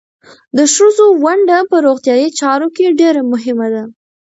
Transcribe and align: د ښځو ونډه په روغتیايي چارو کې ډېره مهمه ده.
د 0.57 0.59
ښځو 0.75 1.05
ونډه 1.23 1.57
په 1.69 1.77
روغتیايي 1.85 2.27
چارو 2.39 2.67
کې 2.75 2.95
ډېره 2.99 3.21
مهمه 3.31 3.67
ده. 3.73 3.83